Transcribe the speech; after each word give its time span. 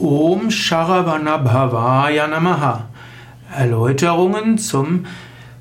Om 0.00 0.48
Sharavanabhavaya 0.48 2.28
Namaha. 2.28 2.82
Erläuterungen 3.52 4.56
zum 4.56 5.06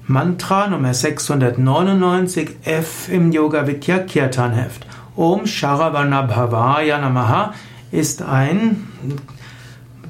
Mantra 0.06 0.68
Nummer 0.68 0.92
699f 0.92 3.10
im 3.10 3.32
Yoga 3.32 3.66
Vidya 3.66 3.98
Kirtan 3.98 4.54
Heft. 4.54 4.86
Om 5.16 5.48
Sharavanabhavaya 5.48 7.00
Namaha 7.00 7.56
ist 7.92 8.22
ein 8.22 8.88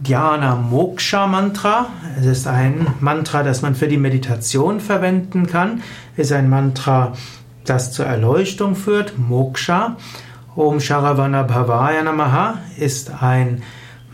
Dhyana 0.05 0.57
Moksha 0.57 1.25
Mantra. 1.25 1.85
Es 2.19 2.25
ist 2.25 2.47
ein 2.47 2.85
Mantra, 2.99 3.43
das 3.43 3.61
man 3.61 3.75
für 3.75 3.87
die 3.87 3.95
Meditation 3.95 4.81
verwenden 4.81 5.47
kann. 5.47 5.83
Es 6.17 6.31
ist 6.31 6.33
ein 6.33 6.49
Mantra, 6.49 7.13
das 7.63 7.93
zur 7.93 8.07
Erleuchtung 8.07 8.75
führt, 8.75 9.17
Moksha. 9.17 9.95
Om 10.53 10.81
Sharavanabhavaya 10.81 12.03
Namaha 12.03 12.55
ist 12.77 13.23
ein 13.23 13.63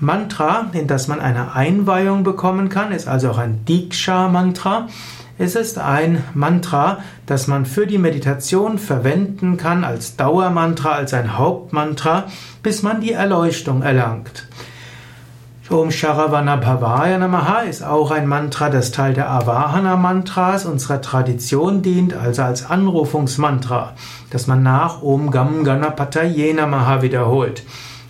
Mantra, 0.04 0.68
in 0.74 0.88
das 0.88 1.08
man 1.08 1.20
eine 1.20 1.54
Einweihung 1.54 2.23
bekommen 2.23 2.70
kann, 2.70 2.91
ist 2.91 3.08
also 3.08 3.32
auch 3.32 3.38
ein 3.38 3.64
Diksha-Mantra. 3.66 4.88
Es 5.38 5.55
ist 5.55 5.80
ein 5.80 6.23
Mantra, 6.34 7.00
das 7.26 7.48
man 7.48 7.66
für 7.66 7.88
die 7.88 7.98
Meditation 7.98 8.77
verwenden 8.77 9.58
kann 9.58 9.84
als 9.84 10.16
Dauermantra, 10.16 10.91
als 10.91 11.13
ein 11.13 11.38
Hauptmantra, 11.38 12.26
bis 12.62 12.84
man 12.84 13.02
die 13.02 13.13
Erleuchtung 13.13 13.82
erlangt. 13.82 14.48
Om 15.70 15.90
Sharavana 15.90 16.58
Bhavaya 16.58 17.18
Namaha 17.18 17.62
ist 17.62 17.84
auch 17.84 18.12
ein 18.12 18.27
Mantra, 18.27 18.70
das 18.70 18.91
Teil 18.91 19.13
der 19.13 19.32
Avahana 19.32 19.96
Mantras 19.96 20.66
unserer 20.66 21.02
Tradition 21.02 21.82
dient, 21.82 22.13
also 22.13 22.44
als 22.44 22.70
Anrufungsmantra, 22.70 23.94
das 24.30 24.46
man 24.48 24.62
nach 24.62 25.02
Om 25.02 25.32
Gam 25.32 25.63
Ganapataye 25.63 26.54
Namaha 26.54 27.02
wiederholt. 27.02 27.63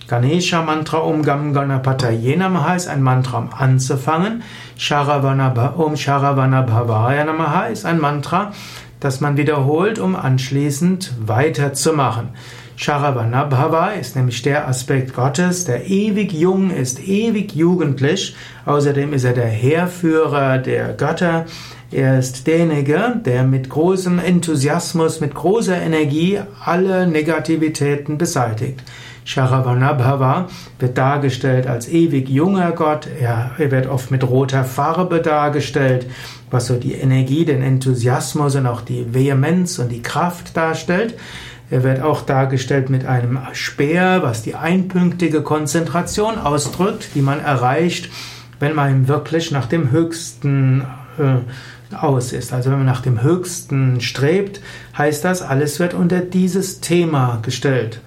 Ganesha 0.06 0.62
Mantra 0.62 0.98
Om 0.98 1.22
Gam 1.22 1.54
Ganapataye 1.54 2.36
Namaha 2.36 2.76
ist 2.76 2.88
ein 2.88 3.02
Mantra, 3.02 3.38
um 3.38 3.50
anzufangen. 3.52 4.42
Sharavana, 4.76 5.74
Om 5.76 5.96
Sharavana 5.96 6.62
Bhavaya 6.62 7.24
Namaha 7.24 7.66
ist 7.66 7.86
ein 7.86 7.98
Mantra, 7.98 8.52
das 9.00 9.20
man 9.20 9.36
wiederholt, 9.36 9.98
um 9.98 10.14
anschließend 10.14 11.14
weiterzumachen. 11.20 12.28
Sharavanabhava 12.76 13.90
ist 13.90 14.16
nämlich 14.16 14.42
der 14.42 14.66
Aspekt 14.66 15.14
Gottes, 15.14 15.64
der 15.64 15.88
ewig 15.88 16.32
jung 16.32 16.70
ist, 16.70 17.06
ewig 17.06 17.54
jugendlich. 17.54 18.34
Außerdem 18.66 19.12
ist 19.12 19.24
er 19.24 19.32
der 19.32 19.46
Heerführer 19.46 20.58
der 20.58 20.92
Götter. 20.94 21.46
Er 21.92 22.18
ist 22.18 22.46
derjenige, 22.48 23.20
der 23.24 23.44
mit 23.44 23.70
großem 23.70 24.18
Enthusiasmus, 24.18 25.20
mit 25.20 25.34
großer 25.34 25.80
Energie 25.80 26.40
alle 26.64 27.06
Negativitäten 27.06 28.18
beseitigt. 28.18 28.82
Sharavanabhava 29.24 30.48
wird 30.78 30.98
dargestellt 30.98 31.66
als 31.66 31.88
ewig 31.88 32.28
junger 32.28 32.72
Gott. 32.72 33.08
Er, 33.20 33.52
wird 33.58 33.86
oft 33.86 34.10
mit 34.10 34.22
roter 34.24 34.64
Farbe 34.64 35.20
dargestellt, 35.20 36.06
was 36.50 36.66
so 36.66 36.76
die 36.76 36.94
Energie, 36.94 37.44
den 37.44 37.62
Enthusiasmus 37.62 38.54
und 38.54 38.66
auch 38.66 38.82
die 38.82 39.12
Vehemenz 39.14 39.78
und 39.78 39.90
die 39.90 40.02
Kraft 40.02 40.56
darstellt. 40.56 41.14
Er 41.70 41.82
wird 41.82 42.02
auch 42.02 42.22
dargestellt 42.22 42.90
mit 42.90 43.06
einem 43.06 43.38
Speer, 43.52 44.22
was 44.22 44.42
die 44.42 44.54
einpünktige 44.54 45.42
Konzentration 45.42 46.38
ausdrückt, 46.38 47.08
die 47.14 47.22
man 47.22 47.40
erreicht, 47.40 48.10
wenn 48.60 48.74
man 48.74 49.08
wirklich 49.08 49.50
nach 49.50 49.66
dem 49.66 49.90
Höchsten 49.90 50.84
äh, 51.18 51.96
aus 51.96 52.32
ist. 52.32 52.52
Also 52.52 52.70
wenn 52.70 52.78
man 52.78 52.86
nach 52.86 53.00
dem 53.00 53.22
Höchsten 53.22 54.00
strebt, 54.00 54.60
heißt 54.96 55.24
das, 55.24 55.42
alles 55.42 55.80
wird 55.80 55.94
unter 55.94 56.20
dieses 56.20 56.80
Thema 56.80 57.38
gestellt. 57.42 58.00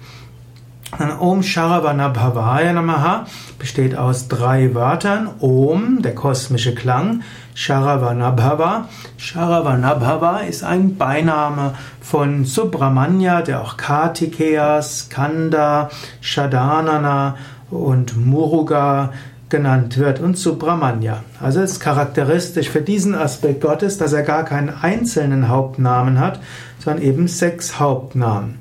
Om 0.96 1.42
Sharavana 1.42 2.08
Bhavaya 2.08 2.72
Namaha 2.72 3.26
besteht 3.58 3.94
aus 3.94 4.26
drei 4.26 4.74
Wörtern. 4.74 5.28
Om, 5.38 6.00
der 6.00 6.14
kosmische 6.14 6.74
Klang. 6.74 7.22
Sharavanabhava. 7.54 8.88
Sharavanabhava 9.18 10.38
ist 10.48 10.64
ein 10.64 10.96
Beiname 10.96 11.74
von 12.00 12.46
Subramanya, 12.46 13.42
der 13.42 13.60
auch 13.60 13.76
Kartikeya, 13.76 14.80
Skanda, 14.80 15.90
Shadanana 16.22 17.36
und 17.70 18.16
Muruga 18.16 19.12
genannt 19.50 19.98
wird 19.98 20.20
und 20.20 20.38
Subramanya. 20.38 21.22
Also 21.40 21.60
ist 21.60 21.80
charakteristisch 21.80 22.70
für 22.70 22.80
diesen 22.80 23.14
Aspekt 23.14 23.60
Gottes, 23.60 23.98
dass 23.98 24.14
er 24.14 24.22
gar 24.22 24.44
keinen 24.44 24.70
einzelnen 24.70 25.48
Hauptnamen 25.48 26.18
hat, 26.18 26.40
sondern 26.78 27.02
eben 27.02 27.28
sechs 27.28 27.78
Hauptnamen. 27.78 28.58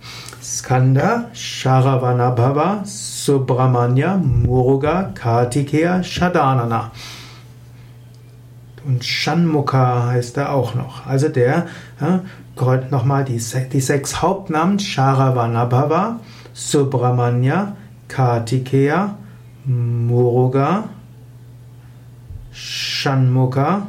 Skanda, 0.58 1.30
Sharavanabhava, 1.34 2.84
Subramanya, 2.84 4.18
Muruga, 4.18 5.14
Kartikeya, 5.14 6.02
Shadanana. 6.04 6.92
Und 8.84 9.06
Shanmukha 9.06 10.08
heißt 10.08 10.38
er 10.38 10.54
auch 10.54 10.74
noch. 10.74 11.06
Also 11.06 11.30
der, 11.30 11.68
ja, 12.02 12.22
nochmal 12.90 13.24
die, 13.24 13.40
die 13.72 13.82
sechs 13.82 14.22
Hauptnamen, 14.22 14.80
Sharavanabhava, 14.80 16.22
Subramanya, 16.54 17.76
Kartikeya, 18.08 19.16
Muruga, 19.66 20.86
Shanmukha 22.52 23.88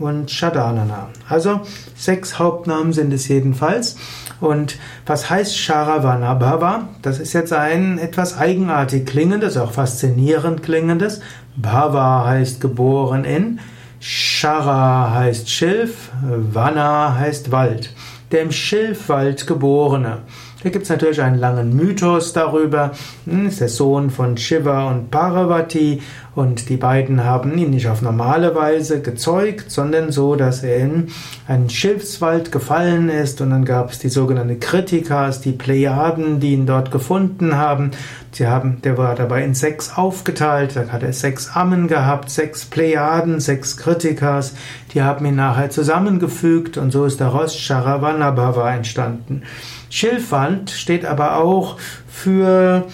und 0.00 0.30
Shadanana. 0.30 1.08
Also 1.28 1.60
sechs 1.94 2.38
Hauptnamen 2.38 2.92
sind 2.92 3.12
es 3.12 3.28
jedenfalls. 3.28 3.96
Und 4.40 4.78
was 5.06 5.30
heißt 5.30 5.56
Sharavanabhava? 5.56 6.88
Das 7.02 7.18
ist 7.18 7.32
jetzt 7.32 7.52
ein 7.52 7.98
etwas 7.98 8.38
eigenartig 8.38 9.06
klingendes, 9.06 9.56
auch 9.56 9.72
faszinierend 9.72 10.62
klingendes. 10.62 11.20
Bhava 11.56 12.26
heißt 12.26 12.60
geboren 12.60 13.24
in. 13.24 13.60
Shara 13.98 15.12
heißt 15.14 15.48
Schilf, 15.48 16.10
Vana 16.22 17.16
heißt 17.18 17.50
Wald. 17.50 17.94
Der 18.30 18.42
im 18.42 18.52
Schilfwald 18.52 19.46
geborene. 19.46 20.18
Da 20.62 20.70
gibt 20.70 20.84
es 20.84 20.88
natürlich 20.88 21.20
einen 21.20 21.38
langen 21.38 21.76
Mythos 21.76 22.32
darüber. 22.32 22.92
Hm, 23.26 23.46
ist 23.46 23.60
der 23.60 23.68
Sohn 23.68 24.10
von 24.10 24.36
Shiva 24.38 24.88
und 24.90 25.10
Parvati 25.10 26.00
und 26.34 26.68
die 26.68 26.76
beiden 26.76 27.24
haben 27.24 27.56
ihn 27.56 27.70
nicht 27.70 27.88
auf 27.88 28.02
normale 28.02 28.54
Weise 28.54 29.00
gezeugt, 29.00 29.70
sondern 29.70 30.12
so, 30.12 30.34
dass 30.34 30.62
er 30.62 30.78
in 30.78 31.08
einen 31.46 31.70
Schilfswald 31.70 32.52
gefallen 32.52 33.08
ist 33.08 33.40
und 33.40 33.50
dann 33.50 33.64
gab 33.64 33.90
es 33.90 33.98
die 33.98 34.08
sogenannten 34.08 34.58
Kritikas, 34.58 35.40
die 35.40 35.52
Plejaden, 35.52 36.40
die 36.40 36.52
ihn 36.54 36.66
dort 36.66 36.90
gefunden 36.90 37.56
haben. 37.56 37.90
Sie 38.36 38.46
haben, 38.46 38.82
der 38.82 38.98
war 38.98 39.14
dabei 39.14 39.42
in 39.44 39.54
sechs 39.54 39.96
aufgeteilt, 39.96 40.76
da 40.76 40.88
hat 40.88 41.02
er 41.02 41.14
sechs 41.14 41.56
Ammen 41.56 41.88
gehabt, 41.88 42.28
sechs 42.28 42.66
Plejaden, 42.66 43.40
sechs 43.40 43.78
Kritikas, 43.78 44.54
die 44.92 45.00
haben 45.00 45.24
ihn 45.24 45.36
nachher 45.36 45.70
zusammengefügt 45.70 46.76
und 46.76 46.90
so 46.90 47.06
ist 47.06 47.18
daraus 47.18 47.56
Sharavanabhava 47.56 48.74
entstanden. 48.74 49.44
Schilfwand 49.88 50.68
steht 50.68 51.06
aber 51.06 51.36
auch 51.38 51.78
für 52.08 52.84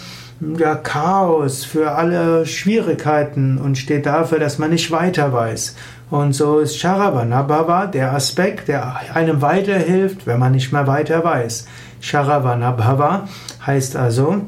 ja, 0.58 0.76
Chaos, 0.76 1.64
für 1.64 1.90
alle 1.90 2.46
Schwierigkeiten 2.46 3.58
und 3.58 3.76
steht 3.76 4.06
dafür, 4.06 4.38
dass 4.38 4.58
man 4.58 4.70
nicht 4.70 4.92
weiter 4.92 5.32
weiß. 5.32 5.74
Und 6.08 6.34
so 6.34 6.60
ist 6.60 6.78
Sharavanabhava 6.78 7.86
der 7.86 8.14
Aspekt, 8.14 8.68
der 8.68 8.94
einem 9.12 9.42
weiterhilft, 9.42 10.24
wenn 10.24 10.38
man 10.38 10.52
nicht 10.52 10.72
mehr 10.72 10.86
weiter 10.86 11.24
weiß. 11.24 11.66
Sharavanabhava 12.00 13.26
heißt 13.66 13.96
also, 13.96 14.42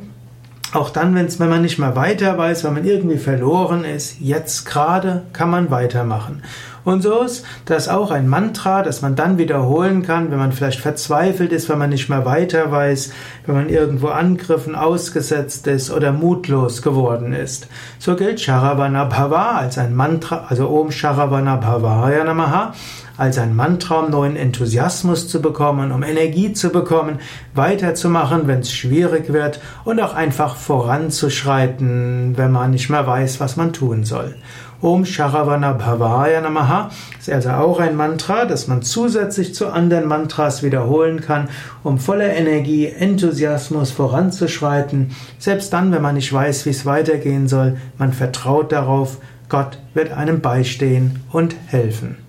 auch 0.75 0.91
dann, 0.91 1.15
wenn's, 1.15 1.41
wenn 1.41 1.49
man 1.49 1.63
nicht 1.63 1.79
mehr 1.79 1.97
weiter 1.97 2.37
weiß, 2.37 2.65
wenn 2.65 2.75
man 2.75 2.85
irgendwie 2.85 3.19
verloren 3.19 3.85
ist, 3.85 4.17
jetzt 4.21 4.65
gerade 4.65 5.23
kann 5.33 5.51
man 5.51 5.71
weitermachen. 5.71 6.43
Und 6.85 7.03
so 7.03 7.23
ist 7.23 7.45
das 7.65 7.89
auch 7.89 8.11
ein 8.11 8.29
Mantra, 8.29 8.83
das 8.83 9.01
man 9.01 9.17
dann 9.17 9.39
wiederholen 9.39 10.03
kann, 10.03 10.31
wenn 10.31 10.39
man 10.39 10.53
vielleicht 10.53 10.81
verzweifelt 10.81 11.53
ist, 11.53 11.69
wenn 11.69 11.79
man 11.79 11.91
nicht 11.91 12.09
mehr 12.09 12.25
weiter 12.25 12.71
weiß, 12.71 13.13
wenn 13.47 13.55
man 13.55 13.69
irgendwo 13.69 14.09
Angriffen 14.09 14.75
ausgesetzt 14.75 15.67
ist 15.67 15.91
oder 15.91 16.13
mutlos 16.13 16.83
geworden 16.83 17.33
ist. 17.33 17.69
So 17.99 18.17
gilt 18.17 18.41
Sharavana 18.41 19.05
Bhava 19.05 19.57
als 19.57 19.79
ein 19.79 19.95
Mantra, 19.95 20.45
also 20.49 20.69
Om 20.69 20.91
Sharavana 20.91 21.57
Bhavaya 21.57 22.23
Namaha, 22.25 22.75
als 23.17 23.39
ein 23.39 23.55
Mantra, 23.55 24.01
um 24.01 24.11
neuen 24.11 24.37
Enthusiasmus 24.37 25.29
zu 25.29 25.41
bekommen, 25.41 25.93
um 25.93 26.03
Energie 26.03 26.53
zu 26.53 26.71
bekommen, 26.71 27.21
weiterzumachen, 27.55 28.47
wenn 28.47 28.61
es 28.61 28.73
schwierig 28.73 29.33
wird 29.33 29.61
und 29.85 30.01
auch 30.01 30.15
einfach 30.15 30.57
voranzuschreiten, 30.57 32.37
wenn 32.37 32.51
man 32.51 32.73
nicht 32.73 32.91
mehr 32.91 33.07
weiß, 33.07 33.41
was 33.41 33.57
man 33.57 33.73
tun 33.73 34.05
soll. 34.05 34.35
Om 34.81 35.05
Sharavana 35.05 35.73
Bhavaya 35.73 36.41
Namaha 36.41 36.91
ist 37.19 37.31
also 37.31 37.51
auch 37.51 37.81
ein 37.81 37.97
Mantra, 37.97 38.45
das 38.45 38.69
man 38.69 38.83
zusätzlich 38.83 39.55
zu 39.55 39.69
anderen 39.69 40.07
Mantras 40.07 40.63
wiederholen 40.63 41.21
kann, 41.21 41.49
um 41.83 41.99
voller 41.99 42.35
Energie, 42.35 42.87
Enthusiasmus 42.87 43.91
voranzuschreiten. 43.91 45.13
Selbst 45.39 45.73
dann, 45.73 45.93
wenn 45.93 46.03
man 46.03 46.17
nicht 46.17 46.33
weiß, 46.33 46.67
wie 46.67 46.71
es 46.71 46.87
weitergehen 46.87 47.49
soll, 47.49 47.77
man 47.99 48.13
vertraut 48.13 48.73
darauf, 48.73 49.19
Gott 49.49 49.79
wird 49.95 50.13
einem 50.13 50.41
beistehen 50.41 51.21
und 51.31 51.55
helfen. 51.67 52.24